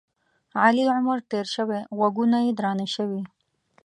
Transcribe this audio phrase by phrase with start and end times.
[0.63, 3.21] علي عمر تېر شوی؛ غوږونه یې درانه شوي.